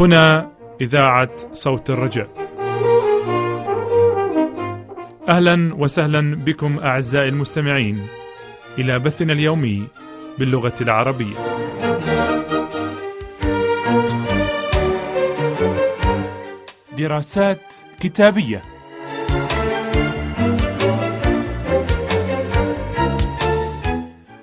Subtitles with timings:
[0.00, 0.50] هنا
[0.80, 2.28] إذاعة صوت الرجاء.
[5.28, 8.06] أهلا وسهلا بكم أعزائي المستمعين
[8.78, 9.86] إلى بثنا اليومي
[10.38, 11.36] باللغة العربية.
[16.98, 18.62] دراسات كتابية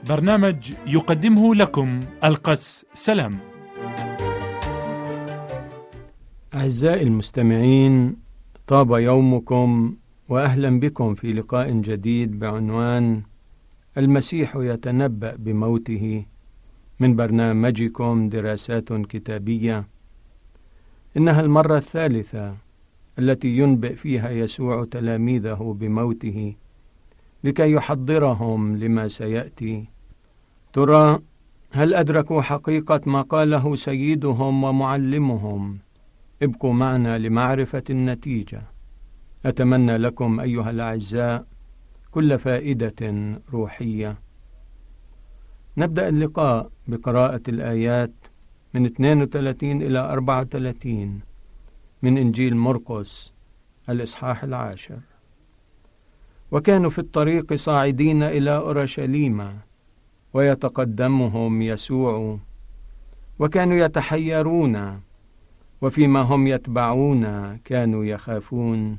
[0.09, 3.46] برنامج يقدمه لكم القس سلام.
[6.67, 8.15] أعزائي المستمعين
[8.67, 9.95] طاب يومكم
[10.29, 13.21] وأهلا بكم في لقاء جديد بعنوان
[13.97, 16.25] المسيح يتنبأ بموته
[16.99, 19.87] من برنامجكم دراسات كتابية.
[21.17, 22.55] إنها المرة الثالثة
[23.19, 26.55] التي ينبئ فيها يسوع تلاميذه بموته
[27.43, 29.85] لكي يحضرهم لما سيأتي.
[30.73, 31.19] ترى
[31.71, 35.86] هل أدركوا حقيقة ما قاله سيدهم ومعلمهم؟
[36.43, 38.61] ابقوا معنا لمعرفة النتيجة.
[39.45, 41.45] أتمنى لكم أيها الأعزاء
[42.11, 44.17] كل فائدة روحية.
[45.77, 48.13] نبدأ اللقاء بقراءة الآيات
[48.73, 51.21] من 32 إلى 34
[52.01, 53.33] من إنجيل مرقس
[53.89, 54.99] الإصحاح العاشر.
[56.51, 59.59] وكانوا في الطريق صاعدين إلى أورشليم
[60.33, 62.39] ويتقدمهم يسوع.
[63.39, 65.01] وكانوا يتحيرون
[65.81, 68.97] وفيما هم يتبعون كانوا يخافون.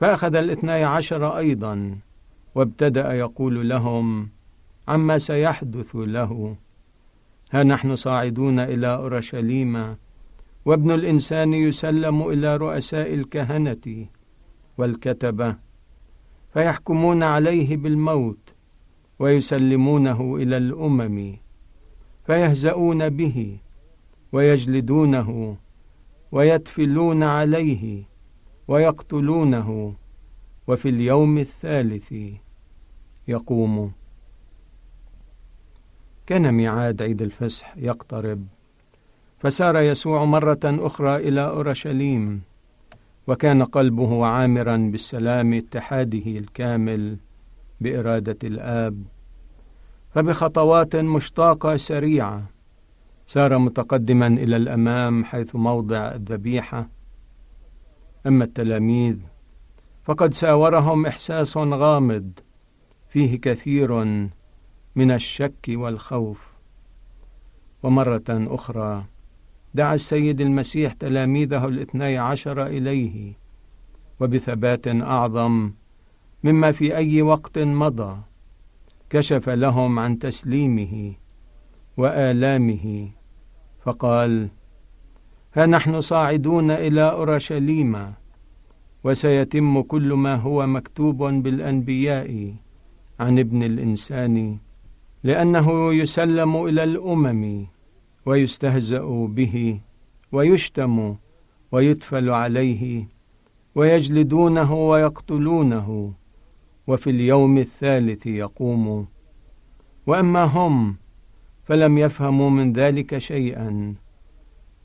[0.00, 1.98] فأخذ الاثني عشر أيضا
[2.54, 4.28] وابتدأ يقول لهم
[4.88, 6.56] عما سيحدث له؟
[7.52, 9.96] ها نحن صاعدون إلى أورشليم
[10.64, 14.06] وابن الإنسان يسلم إلى رؤساء الكهنة
[14.78, 15.56] والكتبة
[16.52, 18.54] فيحكمون عليه بالموت
[19.18, 21.36] ويسلمونه إلى الأمم
[22.26, 23.58] فيهزؤون به
[24.32, 25.56] ويجلدونه
[26.32, 28.02] ويتفلون عليه
[28.68, 29.94] ويقتلونه
[30.66, 32.14] وفي اليوم الثالث
[33.28, 33.92] يقوم.
[36.26, 38.46] كان ميعاد عيد الفصح يقترب
[39.38, 42.42] فسار يسوع مرة أخرى إلى أورشليم
[43.26, 47.16] وكان قلبه عامرا بالسلام اتحاده الكامل
[47.80, 49.02] بإرادة الآب
[50.14, 52.42] فبخطوات مشتاقة سريعة
[53.32, 56.88] سار متقدما إلى الأمام حيث موضع الذبيحة.
[58.26, 59.18] أما التلاميذ
[60.04, 62.32] فقد ساورهم إحساس غامض
[63.08, 64.04] فيه كثير
[64.96, 66.52] من الشك والخوف.
[67.82, 69.04] ومرة أخرى
[69.74, 73.32] دعا السيد المسيح تلاميذه الاثني عشر إليه
[74.20, 75.72] وبثبات أعظم
[76.44, 78.16] مما في أي وقت مضى
[79.10, 81.12] كشف لهم عن تسليمه
[81.96, 83.08] وآلامه
[83.84, 84.48] فقال
[85.54, 88.12] ها نحن صاعدون إلى أورشليم
[89.04, 92.54] وسيتم كل ما هو مكتوب بالأنبياء
[93.20, 94.58] عن ابن الإنسان
[95.24, 97.66] لأنه يسلم إلى الأمم
[98.26, 99.80] ويستهزأ به
[100.32, 101.16] ويشتم
[101.72, 103.08] ويتفل عليه
[103.74, 106.12] ويجلدونه ويقتلونه
[106.86, 109.06] وفي اليوم الثالث يقوم.
[110.06, 110.96] وأما هم
[111.72, 113.94] فلم يفهموا من ذلك شيئا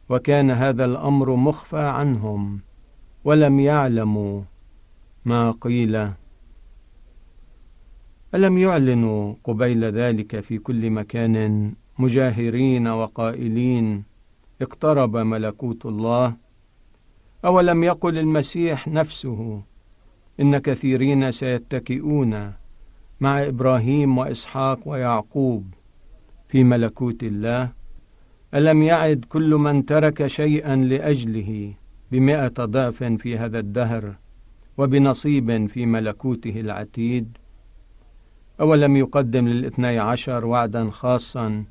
[0.09, 2.59] وكان هذا الأمر مخفى عنهم
[3.23, 4.41] ولم يعلموا
[5.25, 6.11] ما قيل.
[8.35, 14.03] ألم يعلنوا قبيل ذلك في كل مكان مجاهرين وقائلين
[14.61, 16.35] اقترب ملكوت الله؟
[17.45, 19.61] أولم يقل المسيح نفسه
[20.39, 22.53] إن كثيرين سيتكئون
[23.19, 25.76] مع إبراهيم وإسحاق ويعقوب؟
[26.49, 27.71] في ملكوت الله
[28.53, 31.73] ألم يعد كل من ترك شيئا لأجله
[32.11, 34.15] بمائه ضعف في هذا الدهر
[34.77, 37.37] وبنصيب في ملكوته العتيد؟
[38.61, 41.65] أولم يقدم للاثني عشر وعدا خاصا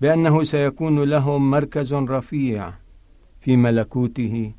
[0.00, 2.72] بأنه سيكون لهم مركز رفيع
[3.40, 4.52] في ملكوته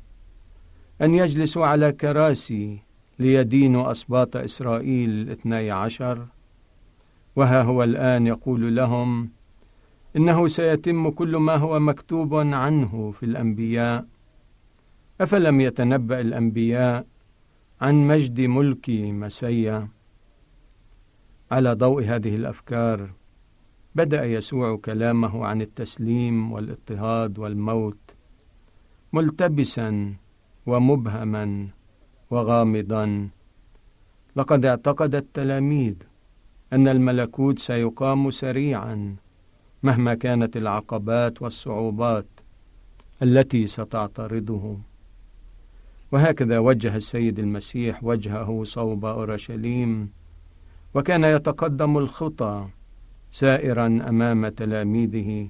[1.02, 2.78] أن يجلسوا على كراسي
[3.18, 6.26] ليدينوا أسباط إسرائيل الاثني عشر
[7.36, 9.30] وها هو الآن يقول لهم
[10.16, 14.06] إنه سيتم كل ما هو مكتوب عنه في الأنبياء.
[15.20, 17.06] أفلم يتنبأ الأنبياء
[17.80, 19.88] عن مجد ملك مسيا.
[21.50, 23.10] على ضوء هذه الأفكار
[23.94, 27.98] بدأ يسوع كلامه عن التسليم والاضطهاد والموت
[29.12, 30.14] ملتبسا
[30.66, 31.68] ومبهما
[32.30, 33.28] وغامضا.
[34.36, 35.94] لقد اعتقد التلاميذ
[36.72, 39.16] أن الملكوت سيقام سريعا
[39.82, 42.26] مهما كانت العقبات والصعوبات
[43.22, 44.78] التي ستعترضه
[46.12, 50.10] وهكذا وجه السيد المسيح وجهه صوب أورشليم
[50.94, 52.68] وكان يتقدم الخطى
[53.30, 55.48] سائرا أمام تلاميذه.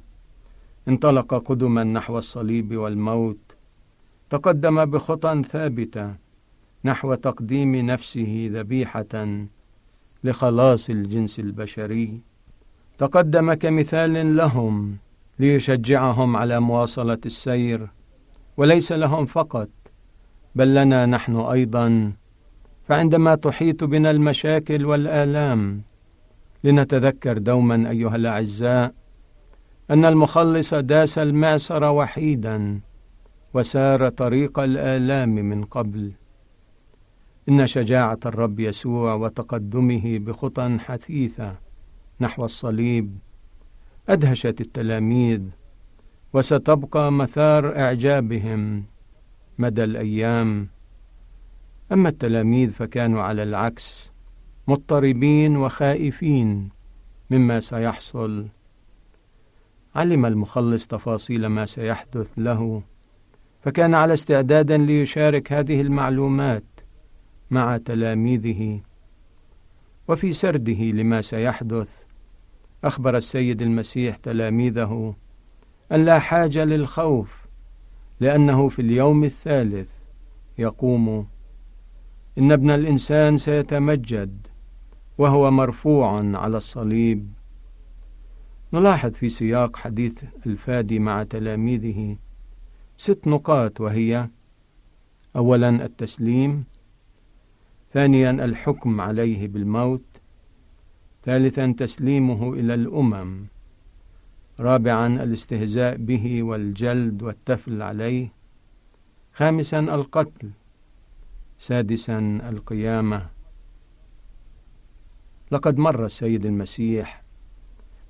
[0.89, 3.39] انطلق قدما نحو الصليب والموت.
[4.31, 6.15] تقدم بخطى ثابتة
[6.85, 9.39] نحو تقديم نفسه ذبيحة
[10.25, 12.21] لخلاص الجنس البشري.
[12.99, 14.97] تقدم كمثال لهم
[15.39, 17.89] ليشجعهم على مواصلة السير
[18.57, 19.69] وليس لهم فقط
[20.55, 22.13] بل لنا نحن أيضا.
[22.89, 25.83] فعندما تحيط بنا المشاكل والآلام
[26.65, 28.95] لنتذكر دوما أيها الأعزاء
[29.91, 32.81] أن المخلص داس المعصر وحيدا
[33.55, 36.13] وسار طريق الآلام من قبل.
[37.49, 41.68] إن شجاعة الرب يسوع وتقدمه بخطى حثيثة
[42.21, 43.19] نحو الصليب.
[44.09, 45.43] أدهشت التلاميذ
[46.33, 48.85] وستبقى مثار إعجابهم
[49.59, 50.69] مدى الأيام.
[51.93, 54.13] أما التلاميذ فكانوا على العكس
[54.69, 56.69] مضطربين وخائفين
[57.31, 58.49] مما سيحصل.
[59.95, 62.83] علم المخلص تفاصيل ما سيحدث له
[63.61, 66.65] فكان على استعداد ليشارك هذه المعلومات
[67.51, 68.81] مع تلاميذه
[70.09, 72.08] وفي سرده لما سيحدث
[72.85, 75.15] أخبر السيد المسيح تلاميذه
[75.93, 77.47] أن لا حاجة للخوف
[78.21, 79.93] لأنه في اليوم الثالث
[80.59, 81.29] يقوم
[82.39, 84.47] إن ابن الإنسان سيتمجد
[85.19, 87.33] وهو مرفوع على الصليب.
[88.73, 92.17] نلاحظ في سياق حديث الفادي مع تلاميذه
[92.97, 94.29] ست نقاط وهي
[95.37, 96.65] اولا التسليم
[97.93, 100.08] ثانيا الحكم عليه بالموت
[101.29, 103.47] ثالثا تسليمه إلى الأمم.
[104.61, 108.33] رابعا الاستهزاء به والجلد والتفل عليه.
[109.33, 110.51] خامسا القتل.
[111.59, 113.27] سادسا القيامة.
[115.51, 117.23] لقد مر السيد المسيح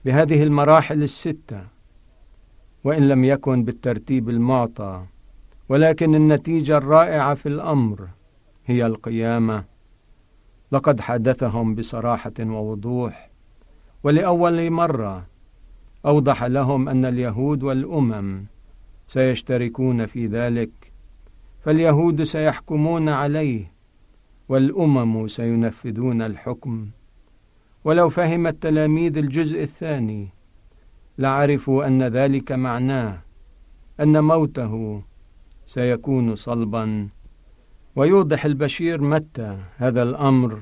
[0.05, 1.67] بهذه المراحل الستة
[2.85, 5.07] وإن لم يكن بالترتيب المعطى
[5.69, 8.09] ولكن النتيجة الرائعة في الأمر
[8.67, 9.65] هي القيامة.
[10.73, 13.31] لقد حدثهم بصراحة ووضوح.
[14.03, 15.27] ولأول مرة
[16.07, 18.45] أوضح لهم أن اليهود والأمم
[19.09, 20.71] سيشتركون في ذلك
[21.61, 23.73] فاليهود سيحكمون عليه
[24.49, 26.89] والأمم سينفذون الحكم.
[27.85, 30.29] ولو فهم التلاميذ الجزء الثاني
[31.19, 33.23] لعرفوا أن ذلك معناه
[34.01, 35.03] أن موته
[35.67, 37.09] سيكون صلبا
[37.99, 40.61] ويوضح البشير متى هذا الأمر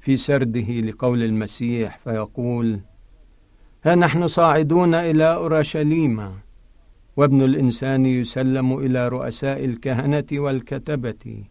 [0.00, 2.80] في سرده لقول المسيح فيقول
[3.84, 6.30] ها نحن صاعدون إلى أورشليم
[7.16, 11.44] وابن الإنسان يسلم إلى رؤساء الكهنة والكتبة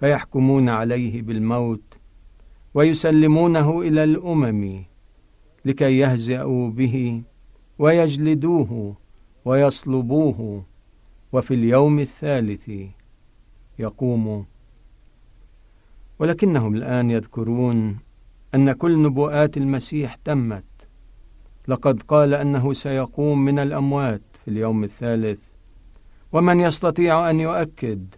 [0.00, 1.94] فيحكمون عليه بالموت
[2.74, 4.82] ويسلمونه إلى الأمم
[5.64, 7.22] لكي يهزأوا به
[7.78, 8.96] ويجلدوه
[9.44, 10.64] ويصلبوه
[11.32, 12.70] وفي اليوم الثالث
[13.78, 14.46] يقوم.
[16.18, 17.98] ولكنهم الآن يذكرون
[18.54, 20.64] أن كل نبوءات المسيح تمت.
[21.68, 25.42] لقد قال أنه سيقوم من الأموات في اليوم الثالث.
[26.32, 28.14] ومن يستطيع أن يؤكد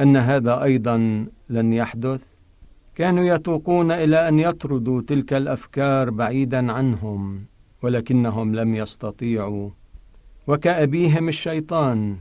[0.00, 2.24] أن هذا أيضا لن يحدث؟
[2.94, 7.44] كانوا يتوقون إلى أن يطردوا تلك الأفكار بعيدا عنهم
[7.82, 9.70] ولكنهم لم يستطيعوا.
[10.46, 12.16] وكأبيهم الشيطان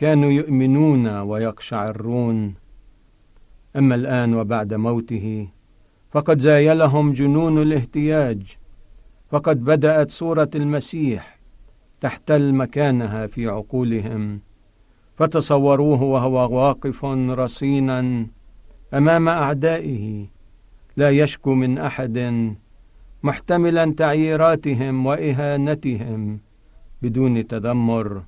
[0.00, 2.54] كانوا يؤمنون ويقشعرون.
[3.76, 5.48] أما الآن وبعد موته
[6.10, 8.42] فقد زايلهم جنون الاهتياج
[9.30, 11.38] فقد بدأت صورة المسيح
[12.00, 14.40] تحتل مكانها في عقولهم.
[15.16, 17.04] فتصوروه وهو واقف
[17.44, 18.26] رصينا
[18.94, 20.26] أمام أعدائه
[20.96, 22.16] لا يشكو من أحد
[23.22, 26.40] محتملا تعييراتهم وإهانتهم
[27.02, 28.22] بدون تذمر.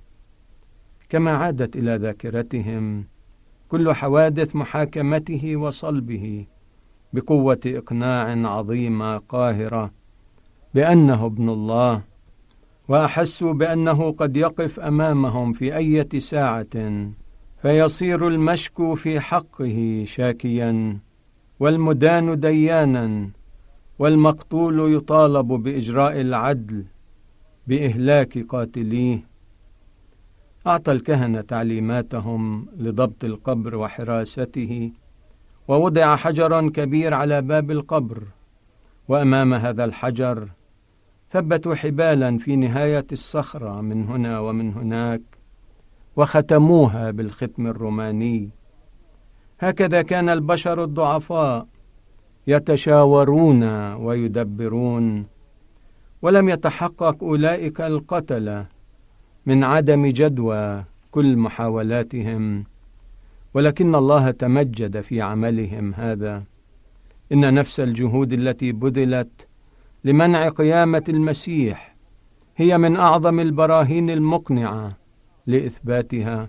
[1.12, 3.04] كما عادت إلى ذاكرتهم
[3.68, 6.46] كل حوادث محاكمته وصلبه
[7.12, 9.90] بقوة إقناع عظيمه قاهرة
[10.74, 12.02] بأنه ابن الله
[12.88, 17.02] واحسوا بأنه قد يقف أمامهم في إيه ساعة
[17.62, 20.98] فيصير المشكو في حقه شاكيا
[21.60, 23.30] والمدان ديانا
[23.98, 26.84] والمقتول يطالب بإجراء العدل
[27.66, 29.31] بإهلاك قاتليه.
[30.66, 34.92] أعطى الكهنة تعليماتهم لضبط القبر وحراسته
[35.68, 38.22] ووضع حجر كبير على باب القبر
[39.08, 40.48] وأمام هذا الحجر
[41.30, 45.22] ثبتوا حبالا في نهاية الصخرة من هنا ومن هناك
[46.16, 48.50] وختموها بالختم الروماني.
[49.60, 51.66] هكذا كان البشر الضعفاء
[52.46, 53.62] يتشاورون
[53.94, 55.26] ويدبرون
[56.22, 58.66] ولم يتحقق أولئك القتلة
[59.46, 62.64] من عدم جدوى كل محاولاتهم
[63.54, 66.44] ولكن الله تمجد في عملهم هذا.
[67.32, 69.48] إن نفس الجهود التي بذلت
[70.04, 71.96] لمنع قيامة المسيح
[72.56, 74.96] هي من أعظم البراهين المقنعة
[75.46, 76.48] لإثباتها.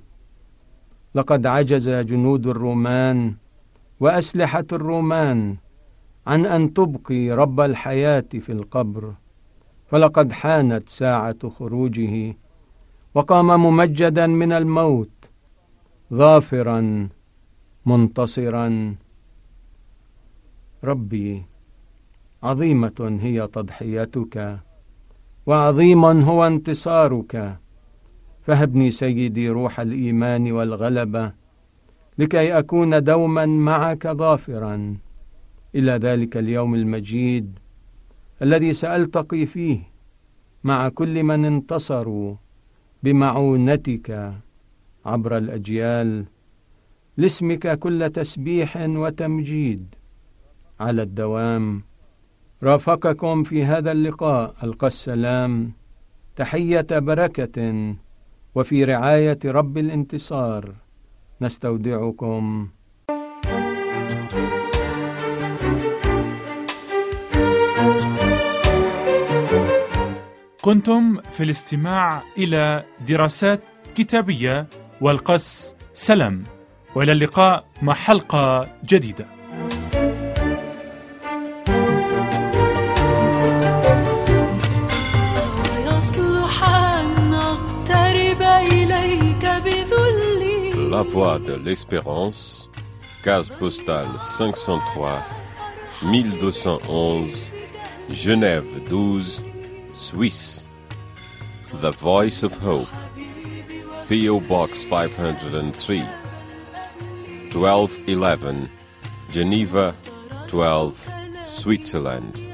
[1.15, 3.35] لقد عجز جنود الرومان
[3.99, 5.55] وأسلحة الرومان
[6.27, 9.13] عن أن تبقي رب الحياة في القبر
[9.87, 12.35] فلقد حانت ساعة خروجه
[13.15, 15.09] وقام ممجدا من الموت
[16.13, 17.09] ظافرا
[17.85, 18.95] منتصرا.
[20.83, 21.43] ربي
[22.43, 24.59] عظيمة هي تضحيتك
[25.45, 27.57] وعظيم هو انتصارك.
[28.41, 31.31] فهبني سيدي روح الإيمان والغلبه
[32.17, 34.97] لكي أكون دوما معك ظافرا.
[35.75, 37.59] إلى ذلك اليوم المجيد
[38.41, 39.79] الذي سألتقي فيه
[40.63, 42.42] مع كل من انتصروا.
[43.03, 44.33] بمعونتك
[45.05, 46.25] عبر الأجيال
[47.17, 49.95] لاسمك كل تسبيح وتمجيد
[50.79, 51.83] على الدوام.
[52.63, 55.71] رافقكم في هذا اللقاء ألقى السلام.
[56.35, 57.95] تحية بركة
[58.55, 60.75] وفي رعاية رب الانتصار.
[61.41, 62.67] نستودعكم.
[70.63, 73.63] كنتم في الاستماع إلى دراسات
[73.95, 74.67] كتابية
[75.01, 76.43] والقس سلام
[76.95, 79.25] وإلى اللقاء مع حلقة جديدة.
[90.91, 92.69] La Voix de l'Espérance,
[93.23, 95.25] case postale 503,
[96.03, 97.51] 1211,
[98.11, 99.43] Genève 12,
[99.92, 100.66] Suisse.
[101.80, 102.88] The Voice of Hope,
[104.08, 104.40] P.O.
[104.40, 106.00] Box 503,
[107.52, 108.70] 1211,
[109.30, 109.94] Geneva
[110.46, 111.08] 12,
[111.46, 112.44] Switzerland.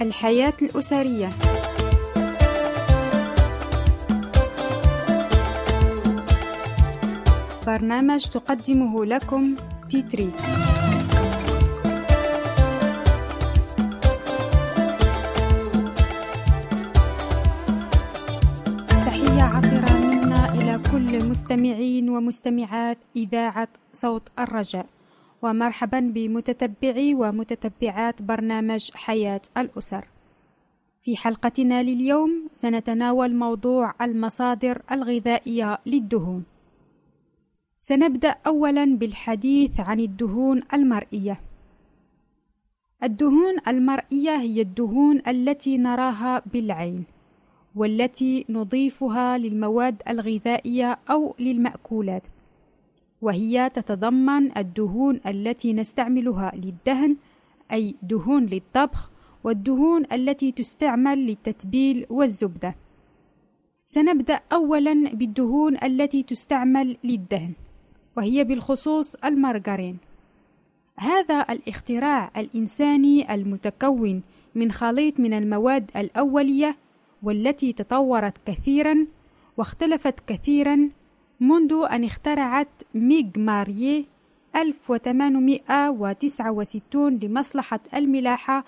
[0.00, 1.30] الحياة الأسرية
[7.69, 9.55] برنامج تقدمه لكم
[9.89, 10.39] تيتريت
[19.05, 24.85] تحية عطرة منا إلى كل مستمعين ومستمعات إذاعة صوت الرجاء
[25.41, 30.07] ومرحبا بمتتبعي ومتتبعات برنامج حياة الأسر.
[31.03, 36.43] في حلقتنا لليوم سنتناول موضوع المصادر الغذائية للدهون.
[37.81, 41.39] سنبدأ أولا بالحديث عن الدهون المرئية.
[43.03, 47.03] الدهون المرئية هي الدهون التي نراها بالعين،
[47.75, 52.27] والتي نضيفها للمواد الغذائية أو للمأكولات.
[53.21, 57.17] وهي تتضمن الدهون التي نستعملها للدهن
[57.71, 59.11] أي دهون للطبخ
[59.43, 62.75] والدهون التي تستعمل للتتبيل والزبدة.
[63.85, 67.53] سنبدأ أولا بالدهون التي تستعمل للدهن
[68.19, 69.97] وهي بالخصوص المارغرين.
[70.97, 74.21] هذا الاختراع الإنساني المتكون
[74.55, 76.75] من خليط من المواد الأولية
[77.23, 79.07] والتي تطورت كثيرا
[79.57, 80.89] واختلفت كثيرا
[81.39, 84.05] منذ أن اخترعت ميغ مارييه
[84.55, 88.65] 1869 لمصلحة الملاحة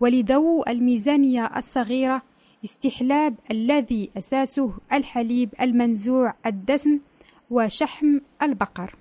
[0.00, 2.22] ولذو الميزانية الصغيرة
[2.64, 7.00] استحلاب الذي أساسه الحليب المنزوع الدسم
[7.54, 8.96] وشحم البقر.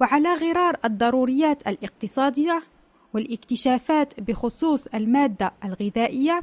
[0.00, 2.62] وعلى غرار الضروريات الاقتصادية
[3.14, 6.40] والاكتشافات بخصوص المادة الغذائية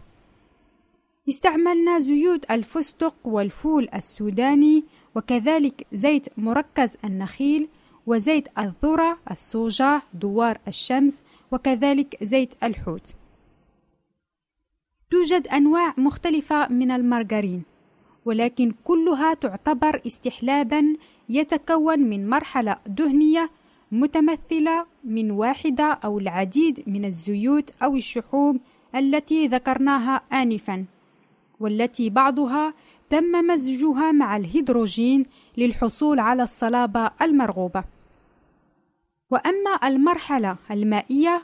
[1.29, 4.83] استعملنا زيوت الفستق والفول السوداني
[5.15, 7.67] وكذلك زيت مركز النخيل
[8.05, 13.15] وزيت الذرة الصوجة دوار الشمس وكذلك زيت الحوت.
[15.11, 17.72] توجد أنواع مختلفة من المارغرين.
[18.25, 20.95] ولكن كلها تعتبر استحلابا
[21.29, 23.49] يتكون من مرحلة دهنية
[23.91, 28.59] متمثلة من واحدة أو العديد من الزيوت أو الشحوم
[28.95, 30.85] التي ذكرناها آنفا
[31.59, 32.73] والتي بعضها
[33.09, 35.25] تم مزجها مع الهيدروجين
[35.57, 37.83] للحصول على الصلابة المرغوبة.
[39.31, 41.41] وأما المرحلة المائية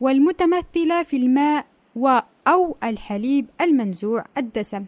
[0.00, 4.84] والمتمثلة في الماء و أو الحليب المنزوع الدسم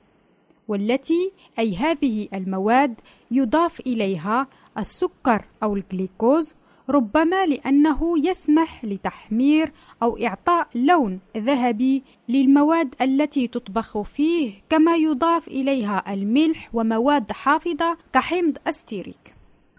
[0.73, 3.01] والتي أي هذه المواد
[3.31, 4.47] يضاف إليها
[4.79, 6.55] السكر أو الجليكوز
[6.89, 16.13] ربما لأنه يسمح لتحمير أو إعطاء لون ذهبي للمواد التي تطبخ فيه كما يضاف إليها
[16.15, 19.35] الملح ومواد حافظة كحمض أستيريك.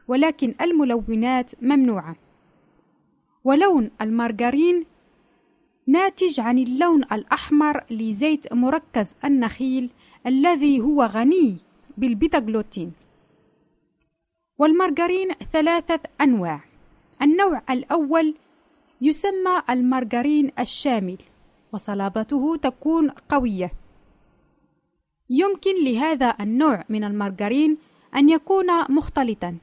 [0.08, 2.16] ولكن الملونات ممنوعة.
[3.44, 4.86] ولون المارغرين
[5.88, 9.90] ناتج عن اللون الأحمر لزيت مركز النخيل
[10.28, 11.58] الذي هو غني
[11.98, 12.92] بالبيتا جلوتين
[14.58, 16.62] والمارغرين ثلاثة أنواع.
[17.22, 18.36] النوع الأول
[19.02, 21.18] يسمى المارغرين الشامل
[21.74, 23.72] وصلابته تكون قوية.
[25.30, 27.78] يمكن لهذا النوع من المارغرين
[28.16, 29.58] أن يكون مختلطا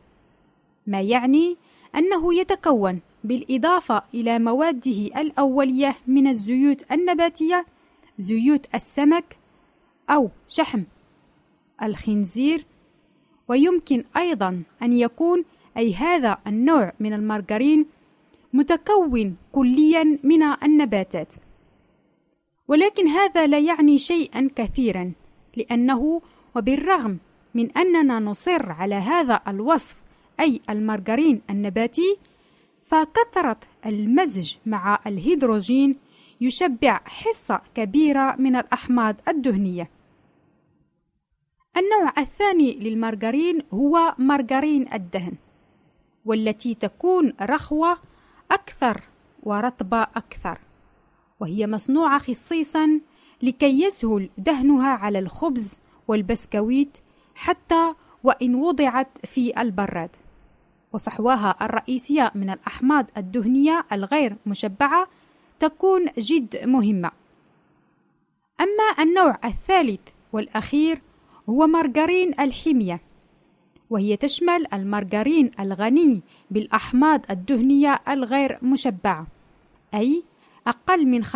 [0.87, 1.57] ما يعني
[1.97, 7.67] أنه يتكون بالإضافة إلى مواده الأولية من الزيوت النباتية
[8.19, 9.40] زيوت السمك
[10.11, 10.83] أو شحم
[11.83, 12.65] الخنزير
[13.49, 15.45] ويمكن أيضا أن يكون
[15.77, 17.87] أي هذا النوع من المارغرين
[18.53, 21.35] متكون كليا من النباتات.
[22.69, 25.13] ولكن هذا لا يعني شيئا كثيرا
[25.57, 26.23] لأنه
[26.57, 27.19] وبالرغم
[27.55, 30.03] من أننا نصر على هذا الوصف
[30.41, 32.17] أي المارغرين النباتي
[32.87, 35.97] فكثرة المزج مع الهيدروجين
[36.41, 40.00] يشبع حصة كبيرة من الأحماض الدهنية.
[41.81, 45.33] النوع الثاني للمارغرين هو مارغرين الدهن
[46.25, 47.99] والتي تكون رخوة
[48.51, 49.03] أكثر
[49.43, 50.59] ورطبة أكثر
[51.41, 53.01] وهي مصنوعة خصيصا
[53.43, 56.99] لكي يسهل دهنها على الخبز والبسكويت
[57.35, 57.95] حتى
[58.25, 60.11] وإن وضعت في البراد.
[60.93, 65.09] وفحواها الرئيسية من الأحماض الدهنية الغير مشبعة
[65.59, 67.11] تكون جد مهمة.
[68.61, 70.01] أما النوع الثالث
[70.33, 71.03] والأخير
[71.49, 73.01] هو مارغرين الحمية
[73.91, 79.27] وهي تشمل المارغرين الغني بالأحماض الدهنية الغير مشبعة
[79.95, 80.23] أي
[80.67, 81.35] أقل من 50%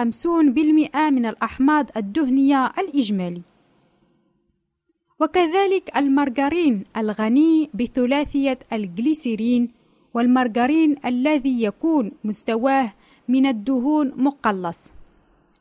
[0.96, 3.42] من الأحماض الدهنية الإجمالي.
[5.20, 9.70] وكذلك المارغرين الغني بثلاثية الجليسيرين
[10.14, 12.92] والمارغرين الذي يكون مستواه
[13.28, 14.90] من الدهون مقلص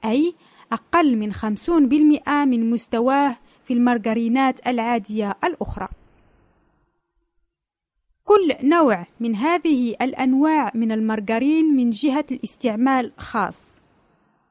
[0.05, 0.33] أي
[0.71, 5.87] أقل من 50% من مستواه في المارغرينات العادية الأخرى.
[8.23, 13.79] كل نوع من هذه الأنواع من المارغرين من جهة الاستعمال خاص.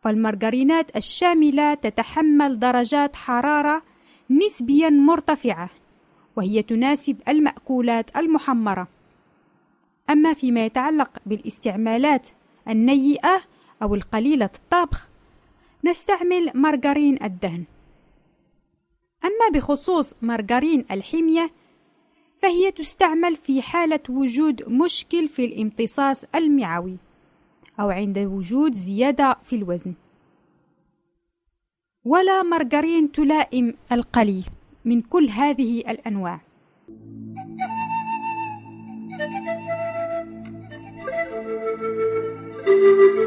[0.00, 3.82] فالمارغرينات الشاملة تتحمل درجات حرارة
[4.30, 5.70] نسبيا مرتفعة
[6.36, 8.88] وهي تناسب المأكولات المحمرة.
[10.10, 12.28] أما فيما يتعلق بالاستعمالات
[12.68, 13.42] النيئة
[13.82, 15.08] أو القليلة الطبخ
[15.84, 17.64] نستعمل مارغرين الدهن.
[19.24, 21.50] أما بخصوص مارغرين الحمية
[22.42, 26.96] فهي تستعمل في حالة وجود مشكل في الامتصاص المعوي
[27.80, 29.94] أو عند وجود زيادة في الوزن.
[32.04, 34.44] ولا مارغرين تلائم القلي
[34.84, 36.40] من كل هذه الأنواع.
[42.68, 43.21] المارغرين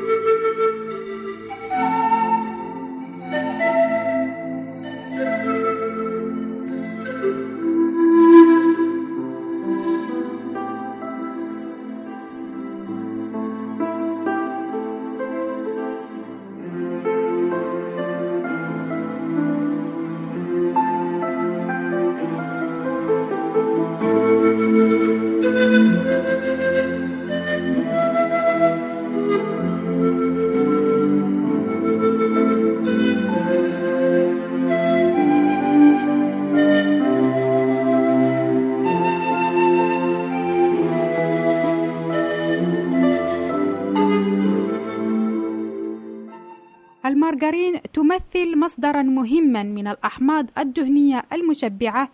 [48.76, 52.10] مصدرا مهما من الأحماض الدهنية المشبعة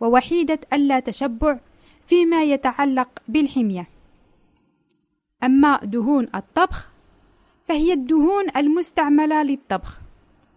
[0.00, 1.58] ووحيدة اللا تشبع
[2.06, 3.88] فيما يتعلق بالحمية.
[5.44, 6.90] أما دهون الطبخ
[7.64, 10.00] فهي الدهون المستعملة للطبخ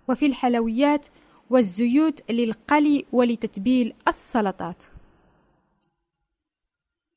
[0.08, 1.08] وفي الحلويات
[1.50, 4.84] والزيوت للقلي ولتتبيل السلطات.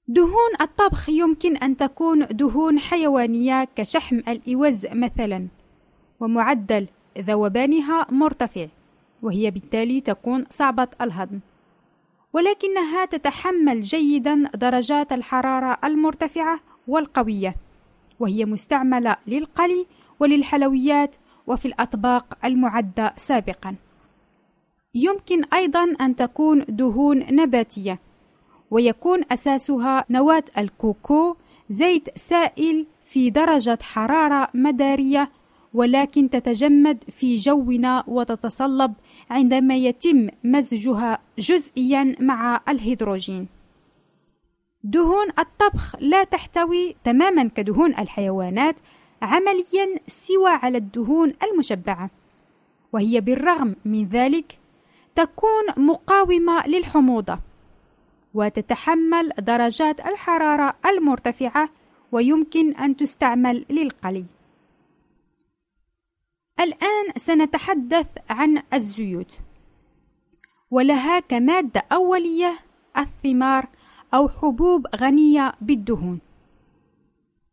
[0.09, 5.49] دهون الطبخ يمكن أن تكون دهون حيوانية كشحم الإوز مثلا
[6.21, 6.87] ومعدل
[7.19, 8.67] ذوبانها مرتفع
[9.23, 11.41] وهي بالتالي تكون صعبة الهضم.
[12.33, 17.57] ولكنها تتحمل جيدا درجات الحرارة المرتفعة والقوية
[18.21, 19.87] وهي مستعملة للقلي
[20.21, 21.17] وللحلويات
[21.47, 23.75] وفي الأطباق المعدة سابقا.
[24.95, 27.99] يمكن أيضا أن تكون دهون نباتية
[28.71, 31.37] ويكون أساسها نواة الكوكو
[31.71, 35.31] زيت سائل في درجة حرارة مدارية
[35.79, 38.95] ولكن تتجمد في جونا وتتصلب
[39.31, 43.49] عندما يتم مزجها جزئيا مع الهيدروجين.
[44.85, 48.77] دهون الطبخ لا تحتوي تماما كدهون الحيوانات
[49.23, 52.11] عمليا سوى على الدهون المشبعة
[52.93, 54.59] وهي بالرغم من ذلك
[55.15, 57.39] تكون مقاومة للحموضة
[58.35, 61.69] وتتحمل درجات الحرارة المرتفعة
[62.13, 64.38] ويمكن أن تستعمل للقلي.
[66.61, 69.41] الآن سنتحدث عن الزيوت.
[70.71, 72.59] ولها كماده أولية
[72.97, 73.67] الثمار
[74.15, 76.21] أو حبوب غنية بالدهون.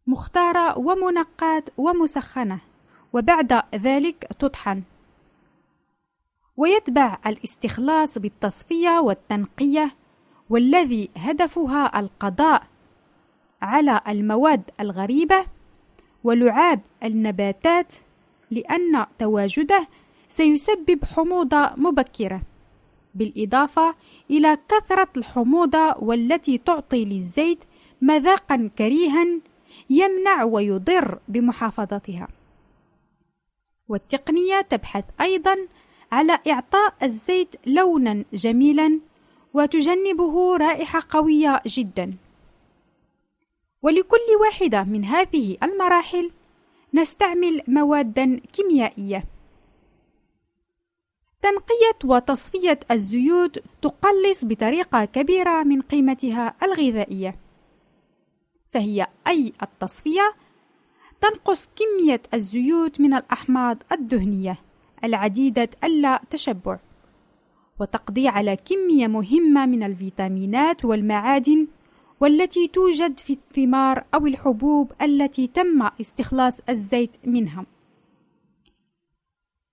[0.08, 2.60] مختارة ومنقاة ومسخنة
[3.14, 4.82] وبعد ذلك تطحن.
[6.58, 9.92] ويتبع الاستخلاص بالتصفية والتنقية
[10.50, 12.64] والذي هدفها القضاء
[13.62, 15.46] على المواد الغريبة
[16.24, 17.94] ولعاب النباتات
[18.52, 19.88] لأن تواجده
[20.30, 22.42] سيسبب حموضة مبكرة
[23.16, 23.96] بالإضافة
[24.30, 27.60] إلى كثرة الحموضة والتي تعطي للزيت
[28.02, 29.26] مذاقا كريها
[29.90, 32.28] يمنع ويضر بمحافظتها.
[33.88, 35.58] والتقنية تبحث أيضا
[36.12, 39.00] على إعطاء الزيت لونا جميلا
[39.54, 42.14] وتجنبه رائحة قوية جدا.
[43.82, 46.32] ولكل واحدة من هذه المراحل
[46.96, 49.26] نستعمل موادا كيميائية.
[51.42, 57.36] تنقية وتصفية الزيوت تقلص بطريقة كبيرة من قيمتها الغذائية.
[58.72, 60.34] فهي أي التصفية؟
[61.22, 64.58] تنقص كمية الزيوت من الأحماض الدهنية
[65.04, 66.80] العديدة اللا تشبع.
[67.80, 71.68] وتقضي على كمية مهمة من الفيتامينات والمعادن
[72.20, 77.66] والتي توجد في الثمار أو الحبوب التي تم استخلاص الزيت منها.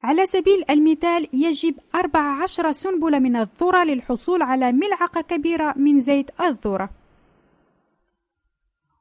[0.02, 6.90] على سبيل المثال يجب 14 سنبلة من الذرة للحصول على ملعقة كبيرة من زيت الذرة.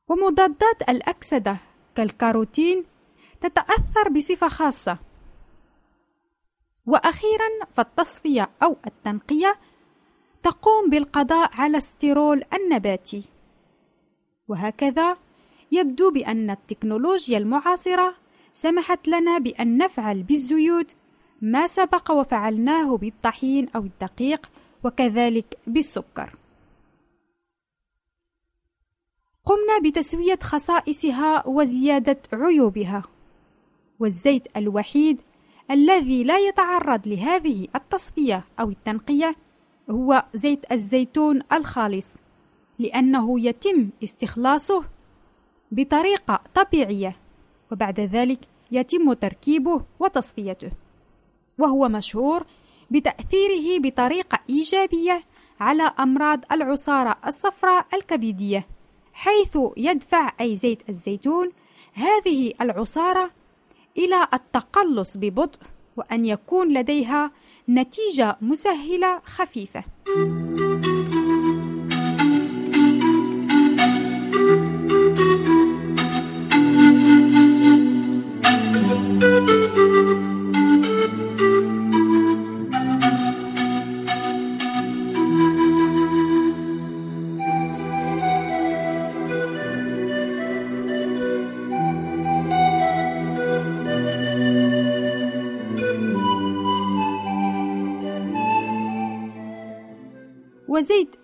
[0.07, 1.57] ومضادات الأكسدة
[1.95, 2.83] كالكاروتين
[3.41, 4.97] تتأثر بصفة خاصة.
[6.85, 9.55] وأخيرا فالتصفية أو التنقية
[10.43, 13.23] تقوم بالقضاء على الستيرول النباتي.
[14.47, 15.17] وهكذا
[15.71, 18.15] يبدو بأن التكنولوجيا المعاصرة
[18.53, 20.95] سمحت لنا بأن نفعل بالزيوت
[21.41, 24.49] ما سبق وفعلناه بالطحين أو الدقيق
[24.83, 26.35] وكذلك بالسكر.
[29.45, 33.03] قمنا بتسوية خصائصها وزيادة عيوبها.
[33.99, 35.21] والزيت الوحيد
[35.71, 39.35] الذي لا يتعرض لهذه التصفية أو التنقية
[39.91, 42.15] هو زيت الزيتون الخالص
[42.79, 44.83] لأنه يتم استخلاصه
[45.71, 47.15] بطريقة طبيعية
[47.71, 48.39] وبعد ذلك
[48.71, 50.69] يتم تركيبه وتصفيته.
[51.57, 52.45] وهو مشهور
[52.91, 55.23] بتأثيره بطريقة إيجابية
[55.59, 58.67] على أمراض العصارة الصفراء الكبدية
[59.13, 61.51] حيث يدفع أي زيت الزيتون
[61.93, 63.31] هذه العصارة
[63.97, 65.59] إلى التقلص ببطء
[65.97, 67.31] وأن يكون لديها
[67.69, 69.83] نتيجة مسهلة خفيفة.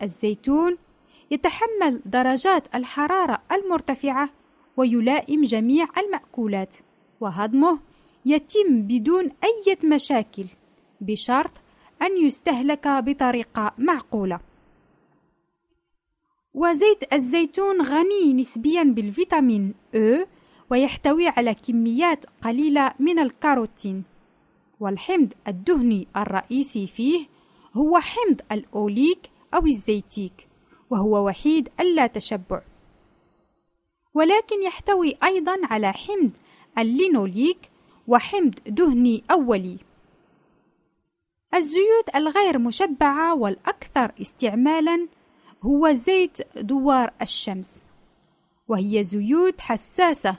[0.02, 0.78] الزيتون
[1.32, 4.30] يتحمل درجات الحرارة المرتفعة
[4.78, 6.76] ويلائم جميع المأكولات
[7.22, 7.80] وهضمه
[8.26, 10.46] يتم بدون أي مشاكل
[11.02, 11.52] بشرط
[12.02, 14.40] أن يستهلك بطريقة معقولة.
[16.54, 20.28] وزيت الزيتون غني نسبيا بالفيتامين E
[20.72, 24.04] ويحتوي على كميات قليلة من الكاروتين
[24.80, 27.28] والحمض الدهني الرئيسي فيه
[27.74, 30.48] هو حمض الأوليك أو الزيتيك
[30.90, 32.62] وهو وحيد اللا تشبع.
[34.14, 36.32] ولكن يحتوي أيضا على حمض
[36.78, 37.72] اللينوليك
[38.08, 39.78] وحمض دهني أولي.
[41.54, 45.08] الزيوت الغير مشبعة والأكثر استعمالا
[45.64, 47.84] هو زيت دوار الشمس
[48.68, 50.36] وهي زيوت حساسة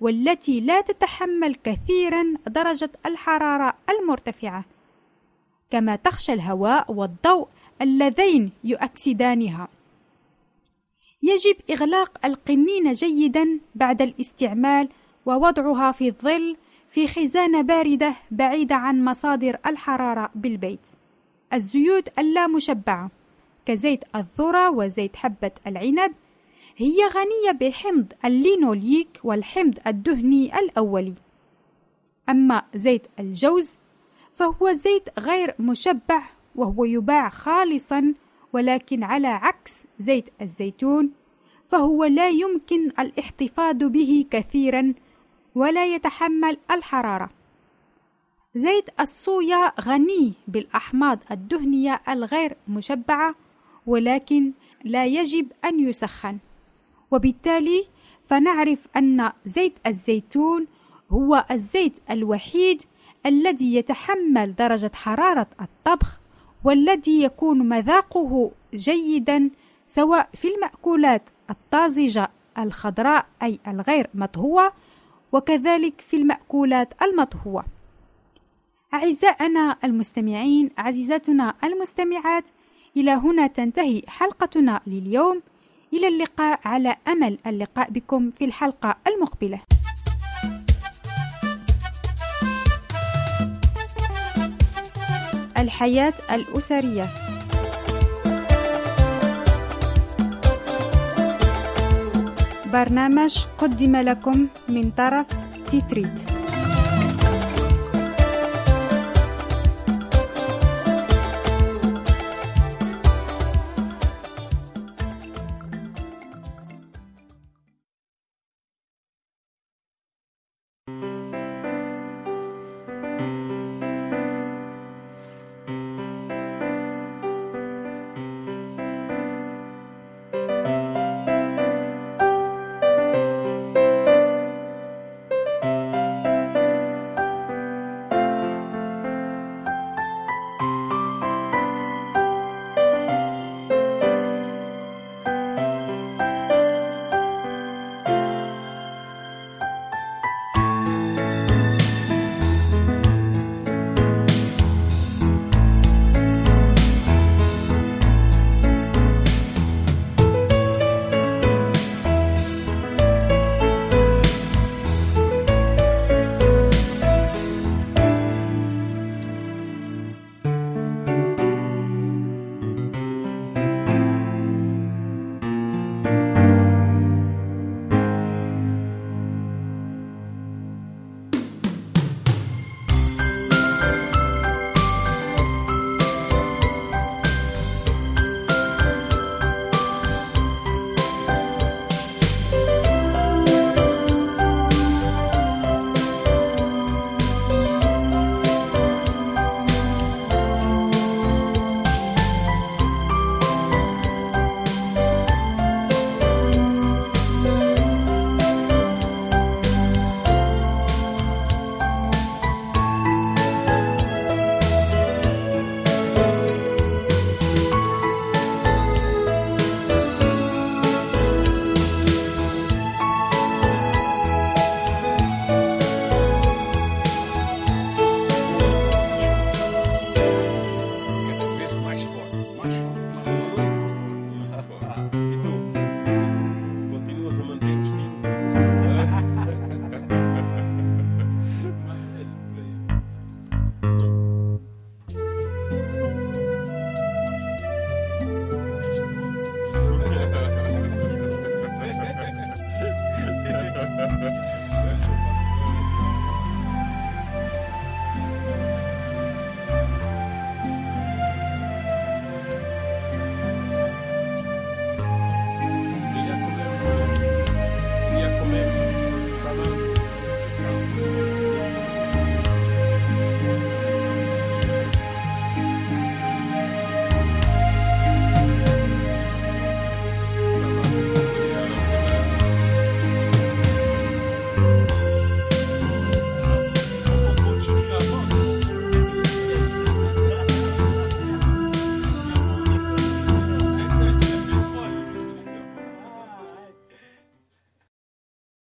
[0.00, 4.64] والتي لا تتحمل كثيرا درجة الحرارة المرتفعة
[5.70, 7.48] كما تخشى الهواء والضوء
[7.82, 9.68] اللذين يؤكسدانها
[11.22, 14.88] يجب إغلاق القنينة جيدا بعد الاستعمال
[15.26, 16.56] ووضعها في الظل
[16.90, 20.80] في خزانة باردة بعيدة عن مصادر الحرارة بالبيت.
[21.52, 23.10] الزيوت اللامشبعة
[23.66, 26.12] كزيت الذرة وزيت حبة العنب
[26.76, 31.14] هي غنية بحمض اللينوليك والحمض الدهني الأولي.
[32.28, 33.76] أما زيت الجوز
[34.34, 36.22] فهو زيت غير مشبع
[36.56, 38.14] وهو يباع خالصا
[38.52, 41.10] ولكن على عكس زيت الزيتون
[41.66, 44.94] فهو لا يمكن الاحتفاظ به كثيرا
[45.54, 47.30] ولا يتحمل الحرارة.
[48.54, 53.34] زيت الصويا غني بالأحماض الدهنية الغير مشبعة
[53.86, 54.52] ولكن
[54.84, 56.38] لا يجب أن يسخن
[57.10, 57.84] وبالتالي
[58.26, 60.66] فنعرف أن زيت الزيتون
[61.10, 62.82] هو الزيت الوحيد
[63.26, 66.20] الذي يتحمل درجة حرارة الطبخ
[66.66, 69.50] والذي يكون مذاقه جيدا
[69.86, 74.72] سواء في المأكولات الطازجة الخضراء أي الغير مطهوة
[75.32, 77.64] وكذلك في المأكولات المطهوة.
[78.94, 82.44] أعزائنا المستمعين، عزيزاتنا المستمعات،
[82.96, 85.42] إلى هنا تنتهي حلقتنا لليوم.
[85.92, 89.60] إلى اللقاء على أمل اللقاء بكم في الحلقة المقبلة.
[95.58, 97.06] الحياة الأسرية.
[102.72, 105.26] برنامج قدم لكم من طرف
[105.70, 106.25] تيتريت.